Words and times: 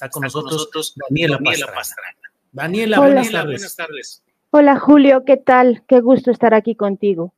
Está 0.00 0.08
con, 0.08 0.22
nosotros, 0.22 0.94
Daniela, 0.96 1.38
Pastrana. 1.38 1.82
Daniela, 2.52 3.00
Hola. 3.00 3.06
buenas, 3.06 3.30
tardes. 3.30 3.60
buenas 3.60 3.76
tardes. 3.76 4.24
Hola 4.48 4.78
Julio, 4.78 5.24
¿qué 5.26 5.36
tal? 5.36 5.84
Qué 5.86 6.00
gusto 6.00 6.30
estar 6.30 6.54
aquí 6.54 6.74
contigo. 6.74 7.34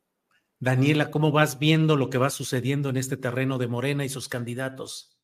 Daniela, 0.60 1.10
¿cómo 1.10 1.32
vas 1.32 1.58
viendo 1.58 1.96
lo 1.96 2.08
que 2.08 2.18
va 2.18 2.30
sucediendo 2.30 2.90
en 2.90 2.98
este 2.98 3.16
terreno 3.16 3.58
de 3.58 3.66
Morena 3.66 4.04
y 4.04 4.08
sus 4.08 4.28
candidatos? 4.28 5.18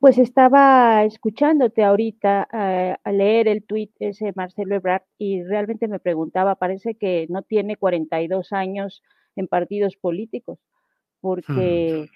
Pues 0.00 0.18
estaba 0.18 1.04
escuchándote 1.04 1.84
ahorita 1.84 2.48
eh, 2.52 2.96
a 3.04 3.12
leer 3.12 3.46
el 3.46 3.62
tuit 3.62 3.92
ese 4.00 4.24
de 4.24 4.32
Marcelo 4.34 4.74
Ebrard 4.74 5.02
y 5.18 5.44
realmente 5.44 5.86
me 5.86 6.00
preguntaba, 6.00 6.56
parece 6.56 6.96
que 6.96 7.28
no 7.30 7.42
tiene 7.42 7.76
42 7.76 8.52
años 8.52 9.04
en 9.36 9.46
partidos 9.46 9.94
políticos, 9.94 10.58
porque, 11.20 12.10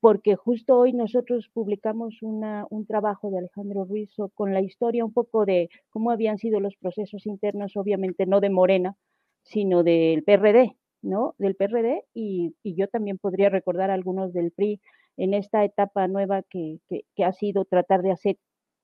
porque 0.00 0.36
justo 0.36 0.78
hoy 0.78 0.92
nosotros 0.92 1.48
publicamos 1.52 2.22
un 2.22 2.86
trabajo 2.86 3.30
de 3.30 3.38
Alejandro 3.38 3.84
Ruiz 3.84 4.10
so- 4.14 4.30
con 4.30 4.54
la 4.54 4.60
historia 4.62 5.04
un 5.04 5.12
poco 5.12 5.44
de 5.46 5.68
cómo 5.90 6.10
habían 6.10 6.38
sido 6.38 6.60
los 6.60 6.76
procesos 6.76 7.26
internos, 7.26 7.76
obviamente 7.76 8.26
no 8.26 8.40
de 8.40 8.50
Morena, 8.50 8.96
sino 9.42 9.82
del 9.82 10.24
PRD, 10.24 10.76
¿no? 11.02 11.34
Del 11.38 11.54
PRD 11.56 12.04
y, 12.14 12.54
yo 12.64 12.88
también 12.88 13.18
podría 13.18 13.50
recordar 13.50 13.90
algunos 13.90 14.32
del 14.32 14.52
PRI 14.52 14.80
en 15.16 15.34
esta 15.34 15.64
etapa 15.64 16.08
nueva 16.08 16.42
que 16.42 16.80
ha 17.24 17.32
sido 17.32 17.64
tratar 17.66 18.02
de 18.02 18.12
hacer 18.12 18.38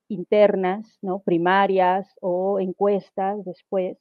internas, 0.09 0.99
¿no? 1.03 1.21
Primarias 1.21 2.15
o 2.21 2.61
encuestas 2.61 3.45
después, 3.45 3.99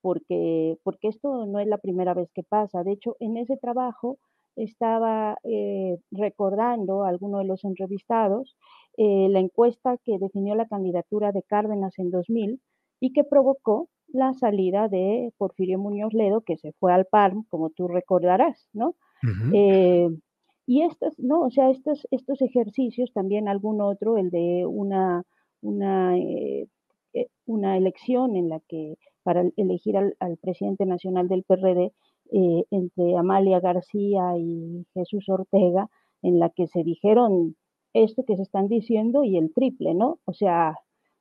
porque, 0.00 0.78
porque 0.84 1.08
esto 1.08 1.46
no 1.46 1.60
es 1.60 1.66
la 1.68 1.78
primera 1.78 2.14
vez 2.14 2.30
que 2.34 2.42
pasa. 2.42 2.84
De 2.84 2.92
hecho, 2.92 3.16
en 3.20 3.36
ese 3.36 3.56
trabajo 3.56 4.18
estaba 4.56 5.38
eh, 5.44 5.98
recordando 6.10 7.04
a 7.04 7.08
alguno 7.08 7.38
de 7.38 7.44
los 7.44 7.64
entrevistados 7.64 8.56
eh, 8.96 9.28
la 9.30 9.40
encuesta 9.40 9.98
que 10.04 10.18
definió 10.18 10.54
la 10.54 10.66
candidatura 10.66 11.30
de 11.32 11.42
Cárdenas 11.42 11.98
en 11.98 12.10
2000 12.10 12.60
y 12.98 13.12
que 13.12 13.24
provocó 13.24 13.88
la 14.08 14.32
salida 14.34 14.88
de 14.88 15.32
Porfirio 15.36 15.78
Muñoz 15.78 16.14
Ledo, 16.14 16.40
que 16.40 16.56
se 16.56 16.72
fue 16.72 16.94
al 16.94 17.04
PARM, 17.04 17.44
como 17.50 17.70
tú 17.70 17.88
recordarás, 17.88 18.68
¿no? 18.72 18.94
Eh, 19.52 20.08
y 20.66 20.82
estos, 20.82 21.18
no, 21.18 21.42
o 21.42 21.50
sea, 21.50 21.70
estos, 21.70 22.06
estos 22.10 22.40
ejercicios, 22.40 23.12
también 23.12 23.48
algún 23.48 23.80
otro, 23.80 24.16
el 24.16 24.30
de 24.30 24.64
una, 24.66 25.24
una, 25.60 26.14
una 27.44 27.76
elección 27.76 28.36
en 28.36 28.48
la 28.48 28.60
que 28.60 28.96
para 29.22 29.44
elegir 29.56 29.96
al, 29.96 30.16
al 30.20 30.36
presidente 30.38 30.86
nacional 30.86 31.28
del 31.28 31.42
PRD 31.42 31.92
eh, 32.32 32.64
entre 32.70 33.16
Amalia 33.16 33.60
García 33.60 34.36
y 34.38 34.86
Jesús 34.94 35.28
Ortega, 35.28 35.88
en 36.22 36.38
la 36.38 36.50
que 36.50 36.66
se 36.66 36.82
dijeron 36.82 37.56
esto 37.92 38.24
que 38.24 38.36
se 38.36 38.42
están 38.42 38.68
diciendo 38.68 39.24
y 39.24 39.36
el 39.38 39.52
triple, 39.54 39.94
¿no? 39.94 40.18
O 40.24 40.32
sea, 40.32 40.76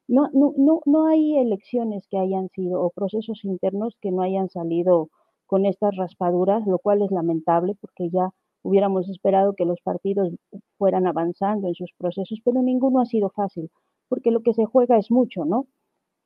no, 0.07 0.29
no, 0.33 0.53
no, 0.57 0.81
no 0.85 1.07
hay 1.07 1.37
elecciones 1.37 2.07
que 2.07 2.17
hayan 2.17 2.49
sido 2.49 2.81
o 2.81 2.89
procesos 2.89 3.43
internos 3.43 3.95
que 4.01 4.11
no 4.11 4.21
hayan 4.21 4.49
salido 4.49 5.09
con 5.45 5.65
estas 5.65 5.95
raspaduras, 5.95 6.65
lo 6.67 6.79
cual 6.79 7.01
es 7.01 7.11
lamentable 7.11 7.75
porque 7.79 8.09
ya 8.09 8.29
hubiéramos 8.63 9.07
esperado 9.09 9.53
que 9.53 9.65
los 9.65 9.79
partidos 9.81 10.33
fueran 10.77 11.07
avanzando 11.07 11.67
en 11.67 11.75
sus 11.75 11.91
procesos, 11.97 12.39
pero 12.43 12.61
ninguno 12.61 12.99
ha 12.99 13.05
sido 13.05 13.29
fácil, 13.29 13.69
porque 14.09 14.31
lo 14.31 14.41
que 14.41 14.53
se 14.53 14.65
juega 14.65 14.97
es 14.97 15.11
mucho, 15.11 15.45
¿no? 15.45 15.67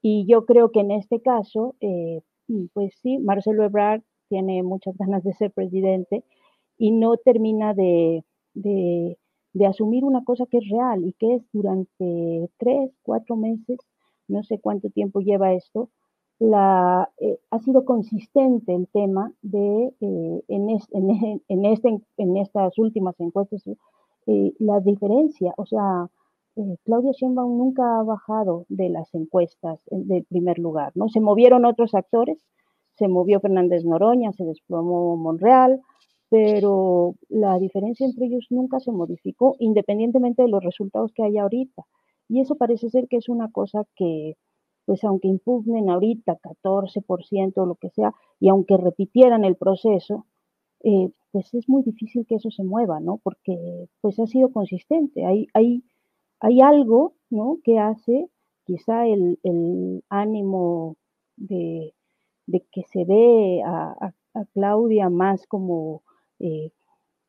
Y 0.02 0.26
yo 0.26 0.46
creo 0.46 0.72
que 0.72 0.80
en 0.80 0.92
este 0.92 1.22
caso, 1.22 1.76
eh, 1.82 2.22
pues 2.74 2.94
sí, 3.02 3.18
Marcelo 3.18 3.64
Ebrard 3.66 4.02
tiene 4.30 4.64
muchas 4.64 4.98
ganas 4.98 5.24
de 5.24 5.34
ser 5.34 5.52
presidente 5.52 6.24
y 6.78 6.92
no 6.92 7.18
termina 7.18 7.74
de, 7.74 8.24
de, 8.54 9.18
de 9.54 9.66
asumir 9.66 10.04
una 10.06 10.24
cosa 10.24 10.46
que 10.46 10.60
es 10.60 10.70
real 10.70 11.06
y 11.06 11.14
que 11.14 11.36
es 11.36 11.44
durante 11.52 12.50
tres, 12.58 12.92
cuatro 13.04 13.36
meses, 13.36 13.80
no 14.28 14.44
sé 14.44 14.60
cuánto 14.60 14.90
tiempo 14.90 15.20
lleva 15.20 15.54
esto, 15.54 15.90
la, 16.40 17.10
eh, 17.18 17.38
ha 17.52 17.60
sido 17.60 17.84
consistente 17.84 18.74
el 18.74 18.88
tema 18.88 19.34
de, 19.42 19.94
eh, 20.00 20.44
en, 20.48 20.70
es, 20.70 20.88
en, 20.92 21.10
en, 21.48 21.66
este, 21.66 22.00
en, 22.18 22.38
estas 22.38 22.78
últimas 22.78 23.20
encuestas, 23.20 23.64
eh, 24.28 24.54
la 24.60 24.80
diferencia, 24.80 25.54
o 25.58 25.66
sea, 25.66 26.10
eh, 26.56 26.78
Claudia 26.86 27.12
Sheinbaum 27.12 27.58
nunca 27.58 28.00
ha 28.00 28.04
bajado 28.04 28.66
de 28.70 28.90
las 28.90 29.14
encuestas 29.14 29.82
de 29.92 30.26
primer 30.30 30.60
lugar, 30.60 30.92
¿no? 30.96 31.10
Se 31.10 31.20
movieron 31.20 31.66
otros 31.66 31.94
actores, 31.94 32.38
se 33.00 33.08
movió 33.08 33.40
Fernández 33.40 33.86
Noroña, 33.86 34.34
se 34.34 34.44
desplomó 34.44 35.16
Monreal, 35.16 35.82
pero 36.30 37.16
la 37.30 37.58
diferencia 37.58 38.06
entre 38.06 38.28
ellos 38.28 38.46
nunca 38.50 38.80
se 38.80 38.92
modificó, 38.92 39.56
independientemente 39.60 40.44
de 40.44 40.50
los 40.50 40.64
resultados 40.64 41.12
que 41.14 41.24
hay 41.24 41.38
ahorita. 41.38 41.84
Y 42.28 42.42
eso 42.42 42.56
parece 42.56 42.90
ser 42.90 43.08
que 43.08 43.18
es 43.18 43.30
una 43.30 43.52
cosa 43.52 43.86
que, 43.96 44.36
pues 44.86 45.04
aunque 45.04 45.30
impugnen 45.30 45.90
ahorita 45.90 46.38
14% 46.40 47.54
o 47.56 47.66
lo 47.66 47.76
que 47.76 47.90
sea, 47.90 48.14
y 48.40 48.50
aunque 48.50 48.78
repitieran 48.78 49.46
el 49.46 49.56
proceso, 49.56 50.28
eh, 50.84 51.10
pues 51.32 51.54
es 51.54 51.68
muy 51.70 51.84
difícil 51.84 52.26
que 52.28 52.36
eso 52.36 52.52
se 52.52 52.64
mueva, 52.64 53.00
¿no? 53.00 53.18
Porque 53.24 53.88
pues 54.02 54.20
ha 54.20 54.28
sido 54.28 54.52
consistente. 54.52 55.26
Hay, 55.26 55.48
hay, 55.54 55.84
hay 56.40 56.62
algo, 56.62 57.14
¿no? 57.30 57.58
Que 57.64 57.80
hace 57.80 58.30
quizá 58.66 59.08
el, 59.08 60.04
ánimo 60.10 60.96
de, 61.38 61.94
que 62.72 62.84
se 62.92 63.06
ve 63.06 63.62
a, 63.66 64.14
Claudia 64.54 65.10
más 65.10 65.46
como, 65.48 66.02
eh, 66.40 66.72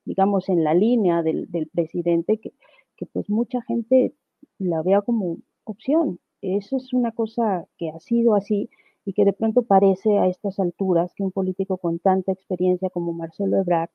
digamos, 0.05 0.49
en 0.49 0.63
la 0.63 0.75
línea 0.75 1.23
del, 1.23 1.49
presidente, 1.73 2.39
que, 2.39 2.53
que, 2.97 3.07
pues 3.07 3.29
mucha 3.29 3.63
gente 3.63 4.15
la 4.59 4.83
vea 4.83 5.03
como 5.03 5.39
opción. 5.65 6.21
Eso 6.41 6.77
es 6.77 6.93
una 6.93 7.13
cosa 7.13 7.67
que 7.79 7.91
ha 7.91 7.99
sido 7.99 8.35
así 8.35 8.71
y 9.05 9.13
que 9.13 9.25
de 9.25 9.33
pronto 9.33 9.63
parece 9.63 10.19
a 10.19 10.29
estas 10.29 10.61
alturas 10.61 11.13
que 11.15 11.25
un 11.25 11.33
político 11.33 11.79
con 11.79 11.99
tanta 11.99 12.33
experiencia 12.33 12.91
como 12.91 13.13
Marcelo 13.13 13.59
Ebrard 13.59 13.91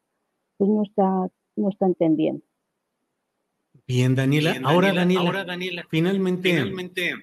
pues 0.58 0.70
no 0.70 0.84
está, 0.84 1.30
no 1.56 1.70
está 1.70 1.86
entendiendo. 1.86 2.44
Bien, 3.88 4.16
Daniela. 4.16 4.60
ahora, 4.64 4.94
Daniela, 4.94 5.86
finalmente, 5.90 6.50
finalmente 6.50 7.14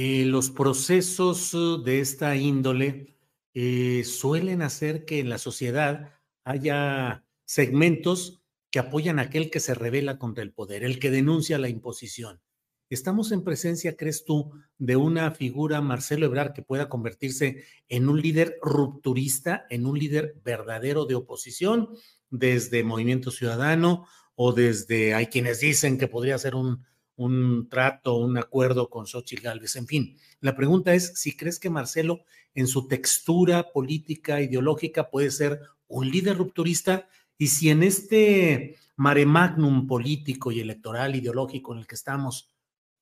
eh, 0.00 0.24
los 0.24 0.52
procesos 0.52 1.52
uh, 1.54 1.82
de 1.82 1.98
esta 1.98 2.36
índole 2.36 3.16
eh, 3.52 4.04
suelen 4.04 4.62
hacer 4.62 5.04
que 5.04 5.18
en 5.18 5.28
la 5.28 5.38
sociedad 5.38 6.12
haya 6.44 7.24
segmentos 7.44 8.40
que 8.70 8.78
apoyan 8.78 9.18
a 9.18 9.22
aquel 9.22 9.50
que 9.50 9.58
se 9.58 9.74
revela 9.74 10.16
contra 10.16 10.44
el 10.44 10.52
poder, 10.52 10.84
el 10.84 11.00
que 11.00 11.10
denuncia 11.10 11.58
la 11.58 11.68
imposición. 11.68 12.40
¿Estamos 12.88 13.32
en 13.32 13.42
presencia, 13.42 13.96
crees 13.96 14.24
tú, 14.24 14.52
de 14.78 14.94
una 14.94 15.32
figura, 15.32 15.80
Marcelo 15.80 16.26
Ebrard, 16.26 16.52
que 16.52 16.62
pueda 16.62 16.88
convertirse 16.88 17.64
en 17.88 18.08
un 18.08 18.22
líder 18.22 18.56
rupturista, 18.62 19.66
en 19.68 19.84
un 19.84 19.98
líder 19.98 20.36
verdadero 20.44 21.06
de 21.06 21.16
oposición, 21.16 21.88
desde 22.30 22.84
Movimiento 22.84 23.32
Ciudadano 23.32 24.06
o 24.36 24.52
desde, 24.52 25.14
hay 25.14 25.26
quienes 25.26 25.58
dicen 25.58 25.98
que 25.98 26.06
podría 26.06 26.38
ser 26.38 26.54
un, 26.54 26.86
un 27.18 27.68
trato, 27.68 28.16
un 28.16 28.38
acuerdo 28.38 28.88
con 28.88 29.06
Xochitl 29.06 29.42
Gálvez? 29.42 29.76
En 29.76 29.86
fin, 29.86 30.16
la 30.40 30.56
pregunta 30.56 30.94
es 30.94 31.12
si 31.16 31.36
crees 31.36 31.58
que 31.58 31.68
Marcelo, 31.68 32.20
en 32.54 32.66
su 32.66 32.88
textura 32.88 33.70
política, 33.72 34.40
ideológica, 34.40 35.10
puede 35.10 35.30
ser 35.30 35.60
un 35.88 36.10
líder 36.10 36.38
rupturista 36.38 37.08
y 37.36 37.48
si 37.48 37.70
en 37.70 37.82
este 37.82 38.76
mare 38.96 39.26
magnum 39.26 39.86
político 39.86 40.50
y 40.50 40.60
electoral 40.60 41.14
ideológico 41.14 41.72
en 41.72 41.80
el 41.80 41.86
que 41.86 41.94
estamos, 41.94 42.50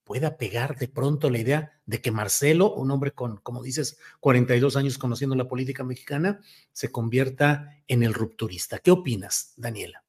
pueda 0.04 0.36
pegar 0.36 0.78
de 0.78 0.88
pronto 0.88 1.30
la 1.30 1.38
idea 1.38 1.80
de 1.84 2.00
que 2.00 2.12
Marcelo, 2.12 2.72
un 2.74 2.90
hombre 2.92 3.10
con, 3.10 3.38
como 3.38 3.62
dices, 3.62 3.98
42 4.20 4.76
años 4.76 4.98
conociendo 4.98 5.34
la 5.34 5.48
política 5.48 5.84
mexicana, 5.84 6.40
se 6.72 6.92
convierta 6.92 7.82
en 7.88 8.02
el 8.02 8.14
rupturista. 8.14 8.78
¿Qué 8.78 8.92
opinas, 8.92 9.52
Daniela? 9.56 10.04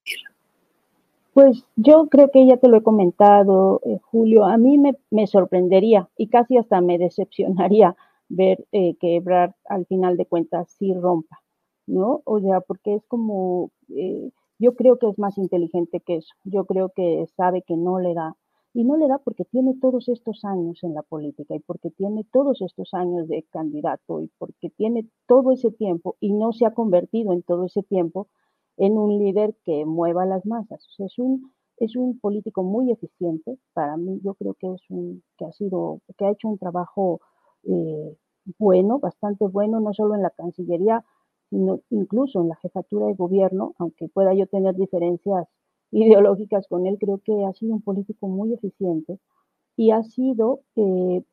Pues 1.37 1.67
yo 1.75 2.07
creo 2.07 2.31
que 2.31 2.47
ya 2.47 2.57
te 2.57 2.67
lo 2.67 2.77
he 2.77 2.81
comentado, 2.81 3.79
eh, 3.85 3.99
Julio, 4.09 4.45
a 4.45 4.57
mí 4.57 4.79
me, 4.79 5.27
sorprendería 5.27 6.09
y 6.17 6.29
casi 6.29 6.57
hasta 6.57 6.81
me 6.81 6.97
decepcionaría 6.97 7.95
ver 8.27 8.65
eh, 8.71 8.95
que 8.99 9.17
Ebrard 9.17 9.51
al 9.65 9.85
final 9.85 10.17
de 10.17 10.25
cuentas 10.25 10.71
sí 10.79 10.95
rompa, 10.95 11.43
¿no? 11.85 12.23
O 12.25 12.39
sea, 12.39 12.61
porque 12.61 12.95
es 12.95 13.05
como, 13.05 13.69
eh, 13.89 14.31
yo 14.57 14.73
creo 14.73 14.97
que 14.97 15.09
es 15.09 15.19
más 15.19 15.37
inteligente 15.37 15.99
que 15.99 16.15
eso, 16.15 16.33
yo 16.43 16.65
creo 16.65 16.89
que 16.89 17.27
sabe 17.35 17.61
que 17.61 17.77
no 17.77 17.99
le 17.99 18.15
da 18.15 18.35
y 18.73 18.83
no 18.83 18.97
le 18.97 19.07
da 19.07 19.19
porque 19.19 19.45
tiene 19.45 19.75
todos 19.79 20.09
estos 20.09 20.43
años 20.43 20.83
en 20.83 20.95
la 20.95 21.03
política 21.03 21.53
y 21.53 21.59
porque 21.59 21.91
tiene 21.91 22.25
todos 22.33 22.63
estos 22.63 22.95
años 22.95 23.27
de 23.27 23.43
candidato 23.51 24.21
y 24.23 24.31
porque 24.39 24.71
tiene 24.71 25.05
todo 25.27 25.51
ese 25.51 25.69
tiempo 25.69 26.15
y 26.19 26.33
no 26.33 26.51
se 26.51 26.65
ha 26.65 26.73
convertido 26.73 27.31
en 27.31 27.43
todo 27.43 27.65
ese 27.65 27.83
tiempo 27.83 28.27
en 28.77 28.97
un 28.97 29.17
líder 29.19 29.55
que 29.65 29.85
mueva 29.85 30.25
las 30.25 30.45
masas. 30.45 30.85
es 30.99 31.19
un, 31.19 31.51
es 31.77 31.95
un 31.95 32.19
político 32.19 32.63
muy 32.63 32.91
eficiente. 32.91 33.57
Para 33.73 33.97
mí, 33.97 34.19
yo 34.23 34.33
creo 34.35 34.53
que 34.55 34.73
es 34.73 34.81
un, 34.89 35.23
que 35.37 35.45
ha 35.45 35.51
sido, 35.51 36.01
que 36.17 36.25
ha 36.25 36.31
hecho 36.31 36.47
un 36.47 36.57
trabajo 36.57 37.21
eh, 37.63 38.15
bueno, 38.57 38.99
bastante 38.99 39.45
bueno, 39.47 39.79
no 39.79 39.93
solo 39.93 40.15
en 40.15 40.21
la 40.23 40.29
Cancillería, 40.31 41.03
sino 41.49 41.81
incluso 41.89 42.41
en 42.41 42.49
la 42.49 42.55
jefatura 42.57 43.07
de 43.07 43.13
gobierno, 43.13 43.73
aunque 43.77 44.07
pueda 44.09 44.33
yo 44.33 44.47
tener 44.47 44.75
diferencias 44.75 45.47
ideológicas 45.91 46.67
con 46.67 46.85
él, 46.85 46.97
creo 46.99 47.19
que 47.19 47.45
ha 47.45 47.53
sido 47.53 47.73
un 47.73 47.81
político 47.81 48.27
muy 48.27 48.53
eficiente 48.53 49.19
y 49.77 49.91
ha 49.91 50.03
sido 50.03 50.61
eh, 50.75 51.23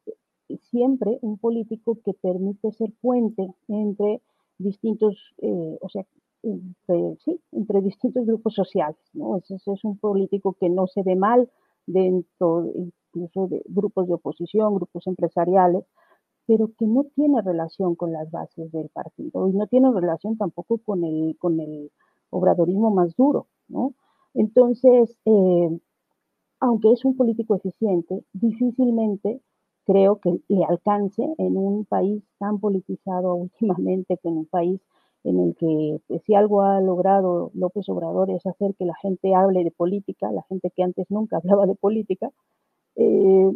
siempre 0.71 1.19
un 1.23 1.39
político 1.39 1.99
que 2.05 2.15
permite 2.15 2.73
ser 2.73 2.93
puente 3.01 3.55
entre 3.69 4.21
distintos, 4.59 5.35
eh, 5.39 5.79
o 5.81 5.89
sea, 5.89 6.07
entre, 6.45 7.17
sí, 7.25 7.41
entre 7.53 7.81
distintos 7.81 8.27
grupos 8.27 8.55
sociales. 8.55 8.99
¿no? 9.13 9.37
Es, 9.37 9.51
es, 9.51 9.85
un 9.85 9.99
político 9.99 10.57
que 10.59 10.69
no 10.69 10.87
se 10.87 11.03
ve 11.03 11.17
mal 11.17 11.51
dentro 11.87 12.71
incluso 12.75 13.49
de 13.49 13.63
grupos 13.67 14.09
de 14.09 14.15
oposición, 14.15 14.75
grupos 14.75 15.07
empresariales, 15.07 15.85
pero 16.47 16.71
que 16.79 16.87
no 16.87 17.05
tiene 17.15 17.41
relación 17.43 17.95
con 17.95 18.13
las 18.13 18.31
bases 18.31 18.71
del 18.73 18.89
partido 18.91 19.49
y 19.49 19.53
no 19.53 19.67
tiene 19.67 19.91
relación 19.93 20.37
tampoco 20.37 20.79
con 20.79 21.05
el, 21.05 21.37
con 21.39 21.61
el 21.61 21.91
obradorismo 22.31 22.91
más 22.91 23.17
duro. 23.17 23.47
¿no? 23.69 23.95
Entonces, 24.35 25.17
eh, 25.25 25.79
aunque 26.61 26.93
es 26.93 27.05
un 27.05 27.17
político 27.17 27.55
eficiente, 27.55 28.25
difícilmente 28.33 29.41
creo 29.85 30.19
que 30.19 30.41
le 30.49 30.65
alcance 30.65 31.23
en 31.39 31.57
un 31.57 31.85
país 31.85 32.23
tan 32.39 32.59
politizado 32.59 33.35
últimamente, 33.61 34.19
que 34.19 34.29
en 34.29 34.39
un 34.39 34.47
país 34.47 34.81
en 35.25 35.41
el 35.41 35.57
que 35.57 36.01
pues, 36.07 36.23
si 36.25 36.35
algo 36.35 36.63
ha 36.63 36.81
logrado 36.81 37.51
López 37.55 37.89
Obrador 37.89 38.31
es 38.31 38.47
hacer 38.47 38.75
que 38.77 38.85
la 38.85 38.95
gente 38.97 39.35
hable 39.35 39.65
de 39.65 39.71
política, 39.71 40.31
la 40.33 40.43
gente 40.45 40.71
que 40.71 40.83
antes 40.83 41.11
nunca 41.11 41.39
hablaba 41.45 41.67
de 41.67 41.75
política, 41.75 42.31
eh, 42.97 43.53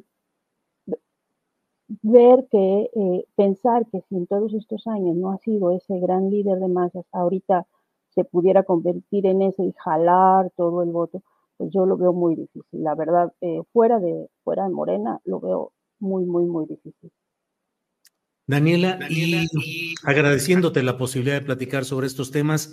ver 2.02 2.46
que, 2.50 2.90
eh, 2.94 3.24
pensar 3.36 3.86
que 3.90 4.00
si 4.08 4.16
en 4.16 4.26
todos 4.26 4.54
estos 4.54 4.86
años 4.86 5.16
no 5.16 5.30
ha 5.32 5.38
sido 5.38 5.70
ese 5.72 5.98
gran 6.00 6.30
líder 6.30 6.58
de 6.60 6.68
masas, 6.68 7.06
ahorita 7.12 7.66
se 8.10 8.24
pudiera 8.24 8.62
convertir 8.64 9.26
en 9.26 9.42
ese 9.42 9.64
y 9.64 9.72
jalar 9.72 10.50
todo 10.56 10.82
el 10.82 10.90
voto, 10.90 11.22
pues 11.56 11.70
yo 11.72 11.86
lo 11.86 11.96
veo 11.96 12.12
muy 12.12 12.34
difícil. 12.36 12.82
La 12.82 12.94
verdad, 12.94 13.32
eh, 13.40 13.62
fuera, 13.72 14.00
de, 14.00 14.28
fuera 14.44 14.64
de 14.64 14.70
Morena, 14.70 15.20
lo 15.24 15.40
veo 15.40 15.72
muy, 16.00 16.24
muy, 16.24 16.44
muy 16.46 16.66
difícil. 16.66 17.10
Daniela, 18.48 18.98
y, 19.10 19.94
agradeciéndote 20.02 20.82
la 20.82 20.98
posibilidad 20.98 21.38
de 21.38 21.46
platicar 21.46 21.84
sobre 21.84 22.06
estos 22.06 22.32
temas, 22.32 22.72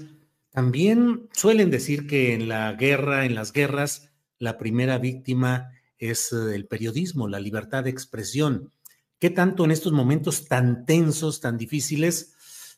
también 0.49 1.29
suelen 1.33 1.69
decir 1.69 2.07
que 2.07 2.33
en 2.33 2.47
la 2.47 2.73
guerra, 2.73 3.25
en 3.25 3.35
las 3.35 3.53
guerras, 3.53 4.09
la 4.39 4.57
primera 4.57 4.97
víctima 4.97 5.69
es 5.97 6.33
eh, 6.33 6.55
el 6.55 6.65
periodismo, 6.65 7.27
la 7.27 7.39
libertad 7.39 7.83
de 7.83 7.89
expresión. 7.89 8.71
¿Qué 9.19 9.29
tanto 9.29 9.65
en 9.65 9.71
estos 9.71 9.91
momentos 9.91 10.47
tan 10.47 10.85
tensos, 10.85 11.41
tan 11.41 11.57
difíciles, 11.57 12.35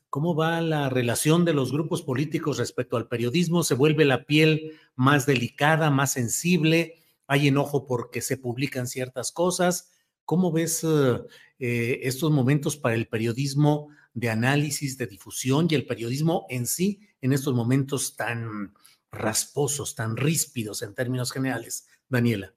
¿Cómo 0.09 0.35
va 0.35 0.61
la 0.61 0.89
relación 0.89 1.43
de 1.43 1.53
los 1.53 1.73
grupos 1.73 2.01
políticos 2.01 2.57
respecto 2.57 2.95
al 2.95 3.09
periodismo? 3.09 3.63
¿Se 3.63 3.75
vuelve 3.75 4.05
la 4.05 4.25
piel 4.25 4.79
más 4.95 5.25
delicada, 5.25 5.91
más 5.91 6.13
sensible? 6.13 6.95
¿Hay 7.27 7.49
enojo 7.49 7.85
porque 7.85 8.21
se 8.21 8.37
publican 8.37 8.87
ciertas 8.87 9.33
cosas? 9.33 9.91
¿Cómo 10.27 10.51
ves 10.51 10.83
eh, 10.83 11.21
eh, 11.57 11.99
estos 12.03 12.31
momentos 12.31 12.75
para 12.75 12.95
el 12.95 13.07
periodismo 13.07 13.87
de 14.13 14.29
análisis, 14.29 14.97
de 14.97 15.07
difusión 15.07 15.67
y 15.69 15.75
el 15.75 15.85
periodismo 15.85 16.45
en 16.49 16.65
sí 16.65 16.99
en 17.21 17.31
estos 17.31 17.53
momentos 17.53 18.17
tan 18.17 18.73
rasposos, 19.09 19.95
tan 19.95 20.17
ríspidos 20.17 20.81
en 20.81 20.93
términos 20.93 21.31
generales? 21.31 21.87
Daniela. 22.09 22.53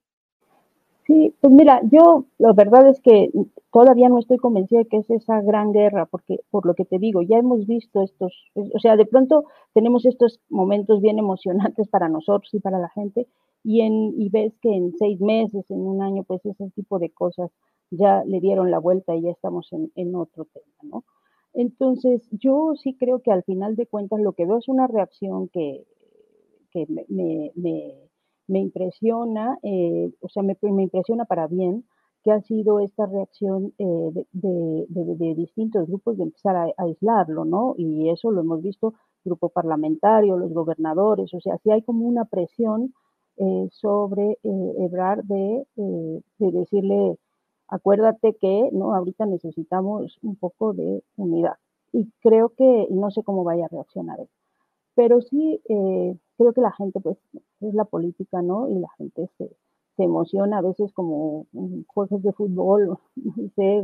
Sí, 1.06 1.32
pues 1.40 1.52
mira, 1.52 1.80
yo 1.92 2.24
la 2.38 2.52
verdad 2.54 2.88
es 2.88 3.00
que 3.00 3.30
todavía 3.72 4.08
no 4.08 4.18
estoy 4.18 4.38
convencida 4.38 4.80
de 4.80 4.86
que 4.86 4.96
es 4.96 5.10
esa 5.10 5.40
gran 5.40 5.72
guerra, 5.72 6.06
porque 6.06 6.40
por 6.50 6.66
lo 6.66 6.74
que 6.74 6.84
te 6.84 6.98
digo, 6.98 7.22
ya 7.22 7.38
hemos 7.38 7.68
visto 7.68 8.02
estos, 8.02 8.32
o 8.54 8.80
sea, 8.80 8.96
de 8.96 9.06
pronto 9.06 9.44
tenemos 9.74 10.04
estos 10.06 10.40
momentos 10.48 11.00
bien 11.00 11.20
emocionantes 11.20 11.86
para 11.86 12.08
nosotros 12.08 12.52
y 12.52 12.58
para 12.58 12.80
la 12.80 12.88
gente, 12.88 13.28
y, 13.62 13.82
en, 13.82 14.14
y 14.20 14.28
ves 14.30 14.58
que 14.60 14.74
en 14.74 14.92
seis 14.98 15.20
meses, 15.20 15.70
en 15.70 15.80
un 15.80 16.02
año, 16.02 16.24
pues 16.24 16.44
ese 16.44 16.70
tipo 16.70 16.98
de 16.98 17.10
cosas 17.10 17.50
ya 17.90 18.24
le 18.24 18.40
dieron 18.40 18.70
la 18.70 18.78
vuelta 18.78 19.14
y 19.16 19.22
ya 19.22 19.30
estamos 19.30 19.68
en, 19.72 20.14
otro 20.14 20.46
tema, 20.46 20.76
¿no? 20.82 21.04
Entonces, 21.52 22.28
yo 22.30 22.74
sí 22.76 22.96
creo 22.96 23.20
que 23.20 23.32
al 23.32 23.42
final 23.42 23.74
de 23.74 23.86
cuentas 23.86 24.20
lo 24.20 24.32
que 24.32 24.46
veo 24.46 24.58
es 24.58 24.68
una 24.68 24.86
reacción 24.86 25.48
que, 25.48 25.84
que 26.70 26.86
me 26.88 27.52
me 28.50 28.58
impresiona, 28.58 29.58
eh, 29.62 30.10
o 30.20 30.28
sea, 30.28 30.42
me, 30.42 30.56
impresiona 30.62 31.24
para 31.24 31.46
bien 31.46 31.84
que 32.22 32.32
ha 32.32 32.40
sido 32.42 32.80
esta 32.80 33.06
reacción 33.06 33.72
eh, 33.78 34.26
de, 34.32 35.34
distintos 35.36 35.86
grupos 35.86 36.18
de 36.18 36.24
empezar 36.24 36.56
a, 36.56 36.66
aislarlo, 36.76 37.44
¿no? 37.44 37.74
Y 37.78 38.10
eso 38.10 38.30
lo 38.30 38.40
hemos 38.42 38.60
visto, 38.60 38.94
grupo 39.24 39.48
parlamentario, 39.50 40.36
los 40.36 40.52
gobernadores, 40.52 41.32
o 41.32 41.40
sea, 41.40 41.56
si 41.58 41.70
hay 41.70 41.82
como 41.82 42.06
una 42.06 42.24
presión 42.24 42.92
eh, 43.40 43.68
sobre 43.72 44.38
Ebrar 44.42 45.24
de, 45.24 45.66
decirle, 46.38 47.16
acuérdate 47.68 48.36
que, 48.40 48.70
¿no? 48.72 48.94
Ahorita 48.94 49.26
necesitamos 49.26 50.18
un 50.22 50.36
poco 50.36 50.72
de 50.74 51.02
unidad. 51.16 51.56
Y 51.92 52.10
creo 52.20 52.50
que, 52.50 52.86
no 52.90 53.10
sé 53.10 53.22
cómo 53.24 53.44
vaya 53.44 53.64
a 53.66 53.68
reaccionar 53.68 54.20
él 54.20 54.28
pero 55.00 55.22
sí 55.22 55.60
eh, 55.68 56.14
creo 56.36 56.52
que 56.52 56.60
la 56.60 56.72
gente, 56.72 57.00
pues, 57.00 57.16
es 57.32 57.74
la 57.74 57.86
política, 57.86 58.42
¿no? 58.42 58.68
Y 58.68 58.78
la 58.78 58.88
gente 58.98 59.30
se, 59.38 59.48
se 59.96 60.02
emociona 60.04 60.58
a 60.58 60.62
veces 60.62 60.92
como 60.92 61.46
juegos 61.86 62.22
de 62.22 62.32
fútbol, 62.32 62.98
no 63.16 63.48
sé, 63.56 63.82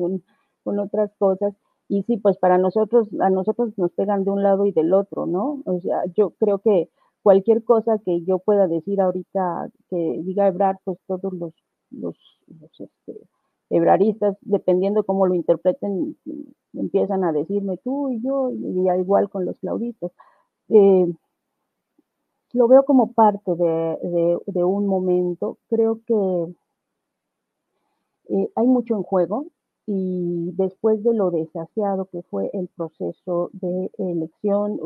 con, 0.63 0.79
otras 0.79 1.11
cosas. 1.19 1.55
Y 1.89 2.03
sí, 2.03 2.19
pues 2.19 2.37
para 2.37 2.59
nosotros, 2.59 3.09
a 3.21 3.31
nosotros 3.31 3.73
nos 3.79 3.93
pegan 3.93 4.25
de 4.25 4.31
un 4.31 4.43
lado 4.43 4.67
y 4.67 4.73
del 4.73 4.93
otro, 4.93 5.25
¿no? 5.25 5.63
O 5.65 5.81
sea, 5.81 6.05
yo 6.15 6.33
creo 6.39 6.59
que 6.59 6.91
cualquier 7.27 7.65
cosa 7.65 7.99
que 8.05 8.23
yo 8.23 8.39
pueda 8.39 8.69
decir 8.69 9.01
ahorita 9.01 9.69
que 9.91 10.23
diga 10.23 10.47
Ebrard, 10.47 10.77
pues 10.85 10.97
todos 11.09 11.33
los, 11.33 11.53
los, 11.91 12.17
este, 12.79 13.21
ebraristas, 13.69 14.37
dependiendo 14.43 15.03
cómo 15.03 15.27
lo 15.27 15.35
interpreten, 15.35 16.17
empiezan 16.73 17.25
a 17.25 17.33
decirme 17.33 17.79
tú 17.79 18.11
y 18.11 18.23
yo, 18.23 18.53
y 18.53 18.89
igual 19.01 19.29
con 19.29 19.45
los 19.45 19.59
claudistas. 19.59 20.13
Eh, 20.69 21.13
lo 22.53 22.69
veo 22.69 22.85
como 22.85 23.13
parte 23.13 23.57
de, 23.57 24.65
un 24.65 24.87
momento. 24.87 25.59
Creo 25.69 26.03
que 26.07 26.55
eh, 28.29 28.51
hay 28.55 28.67
mucho 28.69 28.95
en 28.95 29.03
juego 29.03 29.47
y 29.85 30.53
después 30.53 31.03
de 31.03 31.13
lo 31.13 31.33
desasiado 31.33 32.05
que 32.05 32.23
fue 32.23 32.51
el 32.53 32.69
proceso 32.69 33.51
de 33.53 33.91
elección 33.99 34.79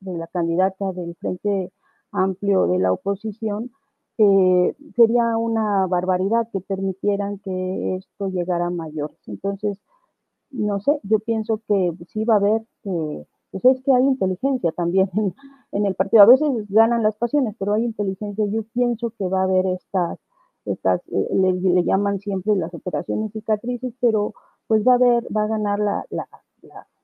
de 0.00 0.18
la 0.18 0.26
candidata 0.26 0.92
del 0.92 1.14
Frente 1.14 1.72
Amplio 2.12 2.66
de 2.66 2.78
la 2.78 2.92
oposición, 2.92 3.70
eh, 4.18 4.74
sería 4.96 5.36
una 5.36 5.86
barbaridad 5.86 6.48
que 6.52 6.60
permitieran 6.60 7.38
que 7.38 7.96
esto 7.96 8.28
llegara 8.28 8.66
a 8.66 8.70
mayores. 8.70 9.18
Entonces, 9.26 9.78
no 10.50 10.80
sé, 10.80 10.98
yo 11.02 11.18
pienso 11.20 11.60
que 11.68 11.92
sí 12.08 12.24
va 12.24 12.34
a 12.34 12.38
haber 12.38 12.62
eh, 12.84 13.26
pues 13.50 13.64
es 13.64 13.82
que 13.82 13.92
hay 13.92 14.02
inteligencia 14.04 14.72
también 14.72 15.10
en, 15.72 15.86
el 15.86 15.94
partido. 15.94 16.22
A 16.22 16.26
veces 16.26 16.48
ganan 16.68 17.02
las 17.02 17.16
pasiones, 17.16 17.54
pero 17.58 17.74
hay 17.74 17.84
inteligencia. 17.84 18.44
Yo 18.46 18.62
pienso 18.74 19.10
que 19.10 19.26
va 19.26 19.40
a 19.40 19.44
haber 19.44 19.66
estas, 19.66 20.18
estas 20.64 21.00
eh, 21.08 21.28
le, 21.32 21.84
llaman 21.84 22.20
siempre 22.20 22.54
las 22.56 22.74
operaciones 22.74 23.32
cicatrices, 23.32 23.94
pero 24.00 24.34
pues 24.66 24.86
va 24.86 24.92
a 24.92 24.96
haber, 24.96 25.24
va 25.34 25.44
a 25.44 25.48
ganar 25.48 25.78
la, 25.78 26.04
la, 26.10 26.28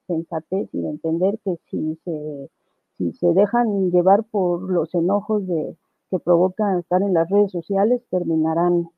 sensatez 0.07 0.69
y 0.75 0.83
de 0.83 0.91
entender 0.91 1.39
que 1.43 1.57
si 1.71 1.99
se, 2.05 2.51
si 2.99 3.13
se 3.13 3.33
dejan 3.33 3.91
llevar 3.91 4.25
por 4.25 4.71
los 4.71 4.95
enojos 4.95 5.47
de, 5.47 5.77
que 6.11 6.19
provocan 6.19 6.79
estar 6.79 7.03
en 7.03 7.15
las 7.15 7.29
redes 7.29 7.51
sociales, 7.51 8.03
terminarán, 8.11 8.89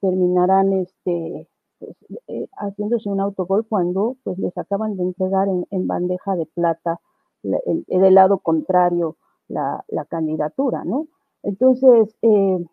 terminarán 0.00 0.72
este, 0.72 1.48
pues, 1.78 1.96
eh, 2.28 2.48
haciéndose 2.56 3.08
un 3.08 3.20
autogol 3.20 3.66
cuando 3.68 4.16
pues 4.24 4.38
les 4.38 4.56
acaban 4.56 4.96
de 4.96 5.04
entregar 5.04 5.48
en, 5.48 5.86
bandeja 5.86 6.34
de 6.36 6.46
plata 6.46 7.00
el, 7.42 7.84
del 7.86 8.14
lado 8.14 8.38
contrario 8.38 9.16
la, 9.48 9.84
candidatura, 10.08 10.84
¿no? 10.84 11.06
Entonces, 11.42 12.16
eh, 12.22 12.64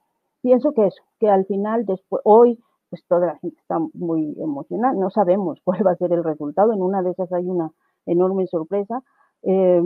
pienso 0.42 0.74
que 0.74 0.88
eso, 0.88 1.03
que 1.20 1.30
al 1.30 1.46
final, 1.46 1.86
después, 1.86 2.22
hoy, 2.25 2.60
pues 2.89 3.03
toda 3.08 3.27
la 3.27 3.38
gente 3.38 3.58
está 3.60 3.77
muy 3.94 4.36
emocionada, 4.39 4.94
no 4.94 5.10
sabemos 5.10 5.60
cuál 5.63 5.86
va 5.86 5.92
a 5.92 5.98
ser 5.98 6.13
el 6.13 6.24
resultado, 6.24 6.74
en 6.74 6.82
una 6.82 7.01
de 7.03 7.12
esas 7.12 7.32
hay 7.34 7.48
una 7.48 7.72
enorme 8.06 8.48
sorpresa, 8.48 9.03
eh, 9.44 9.84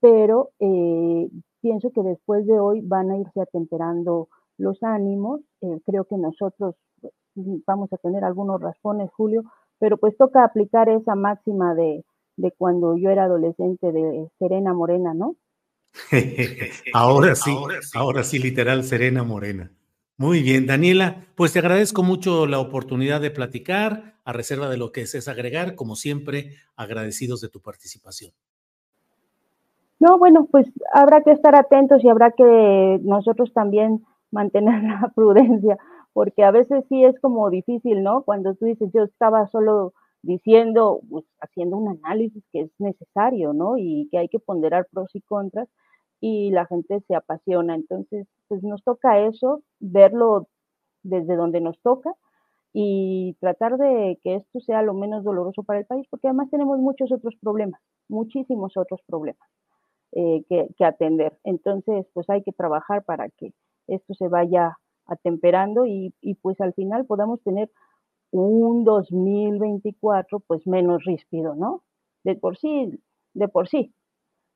pero 0.00 0.50
pienso 1.60 1.90
que 1.92 2.02
después 2.02 2.46
de 2.46 2.58
hoy 2.58 2.80
van 2.82 3.10
a 3.10 3.18
irse 3.18 3.40
atemperando 3.40 4.28
los 4.58 4.82
ánimos, 4.82 5.40
creo 5.86 6.04
que 6.04 6.16
nosotros 6.16 6.74
vamos 7.34 7.92
a 7.92 7.96
tener 7.98 8.24
algunos 8.24 8.60
raspones, 8.60 9.10
Julio, 9.12 9.42
pero 9.78 9.96
pues 9.96 10.16
toca 10.16 10.44
aplicar 10.44 10.88
esa 10.88 11.14
máxima 11.14 11.74
de, 11.74 12.04
de 12.36 12.52
cuando 12.52 12.96
yo 12.96 13.10
era 13.10 13.24
adolescente 13.24 13.92
de 13.92 14.28
Serena 14.38 14.74
Morena, 14.74 15.14
¿no? 15.14 15.36
ahora 16.92 17.34
sí, 17.34 17.56
ahora 17.94 18.22
sí, 18.22 18.38
literal, 18.38 18.84
Serena 18.84 19.24
Morena. 19.24 19.72
Muy 20.16 20.42
bien, 20.42 20.66
Daniela, 20.66 21.26
pues 21.34 21.52
te 21.54 21.60
agradezco 21.60 22.02
mucho 22.02 22.46
la 22.46 22.58
oportunidad 22.58 23.20
de 23.20 23.30
platicar, 23.30 24.18
a 24.24 24.32
reserva 24.32 24.68
de 24.68 24.76
lo 24.76 24.92
que 24.92 25.00
es 25.02 25.28
agregar, 25.28 25.74
como 25.74 25.96
siempre, 25.96 26.56
agradecidos 26.76 27.40
de 27.40 27.48
tu 27.48 27.62
participación. 27.62 28.32
No, 30.00 30.18
bueno, 30.18 30.46
pues 30.50 30.66
habrá 30.94 31.22
que 31.22 31.30
estar 31.32 31.54
atentos 31.54 32.02
y 32.02 32.08
habrá 32.08 32.30
que 32.32 32.98
nosotros 33.02 33.52
también 33.52 34.02
mantener 34.30 34.82
la 34.82 35.12
prudencia, 35.14 35.78
porque 36.14 36.42
a 36.42 36.50
veces 36.50 36.84
sí 36.88 37.04
es 37.04 37.18
como 37.20 37.50
difícil, 37.50 38.02
¿no? 38.02 38.22
Cuando 38.22 38.54
tú 38.54 38.64
dices, 38.64 38.90
yo 38.94 39.02
estaba 39.04 39.46
solo 39.48 39.92
diciendo, 40.22 41.00
pues, 41.10 41.26
haciendo 41.40 41.76
un 41.76 41.88
análisis 42.02 42.42
que 42.52 42.62
es 42.62 42.70
necesario, 42.78 43.52
¿no? 43.52 43.76
Y 43.76 44.08
que 44.10 44.18
hay 44.18 44.28
que 44.28 44.38
ponderar 44.38 44.86
pros 44.90 45.10
y 45.14 45.20
contras 45.22 45.68
y 46.20 46.50
la 46.50 46.66
gente 46.66 47.00
se 47.06 47.14
apasiona. 47.14 47.74
Entonces, 47.74 48.26
pues 48.48 48.62
nos 48.62 48.82
toca 48.84 49.20
eso, 49.20 49.62
verlo 49.80 50.48
desde 51.02 51.36
donde 51.36 51.60
nos 51.60 51.80
toca 51.82 52.12
y 52.74 53.36
tratar 53.40 53.78
de 53.78 54.18
que 54.22 54.36
esto 54.36 54.60
sea 54.60 54.82
lo 54.82 54.94
menos 54.94 55.24
doloroso 55.24 55.62
para 55.64 55.80
el 55.80 55.86
país, 55.86 56.06
porque 56.10 56.28
además 56.28 56.50
tenemos 56.50 56.78
muchos 56.78 57.12
otros 57.12 57.34
problemas, 57.42 57.80
muchísimos 58.08 58.76
otros 58.76 59.00
problemas 59.06 59.48
eh, 60.12 60.42
que, 60.48 60.68
que 60.76 60.84
atender. 60.84 61.36
Entonces, 61.44 62.06
pues 62.12 62.28
hay 62.30 62.42
que 62.42 62.52
trabajar 62.52 63.04
para 63.04 63.28
que 63.28 63.52
esto 63.86 64.14
se 64.14 64.28
vaya 64.28 64.78
atemperando 65.06 65.86
y, 65.86 66.14
y 66.20 66.34
pues 66.34 66.60
al 66.60 66.72
final 66.74 67.06
podamos 67.06 67.42
tener 67.42 67.70
un 68.30 68.84
2024 68.84 70.40
pues 70.40 70.66
menos 70.66 71.04
ríspido, 71.04 71.54
¿no? 71.54 71.82
De 72.22 72.34
por 72.36 72.56
sí, 72.56 73.00
de 73.34 73.48
por 73.48 73.68
sí. 73.68 73.92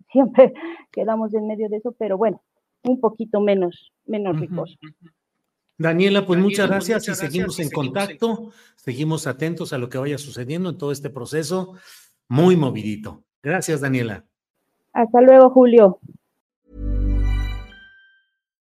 Siempre 0.13 0.55
quedamos 0.93 1.35
en 1.35 1.47
medio 1.47 1.69
de 1.69 1.79
eso, 1.79 1.93
pero 1.93 2.17
bueno, 2.17 2.43
un 2.85 3.01
poquito 3.01 3.41
menos, 3.41 3.93
menos 4.07 4.39
ricoso. 4.39 4.77
Daniela, 5.77 6.25
pues 6.25 6.39
muchas 6.39 6.69
pues, 6.69 6.87
gracias 6.87 7.09
y 7.09 7.15
seguimos 7.15 7.59
en 7.59 7.71
contacto, 7.71 8.53
seguimos 8.77 9.27
atentos 9.27 9.73
a 9.73 9.79
lo 9.79 9.89
que 9.89 9.99
vaya 9.99 10.19
sucediendo 10.19 10.71
en 10.71 10.79
todo 10.79 10.93
este 10.93 11.11
proceso 11.11 11.75
muy 12.29 12.57
movidito. 12.57 13.25
Gracias, 13.43 13.81
Daniela. 13.81 14.25
Hasta 14.95 15.21
luego, 15.21 15.51
Julio. 15.51 15.99